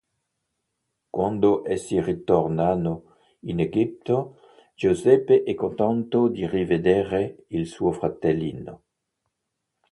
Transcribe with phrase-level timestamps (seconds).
[1.11, 4.39] Quando essi ritornano in Egitto
[4.73, 8.81] Giuseppe è contento di rivedere il suo fratellino.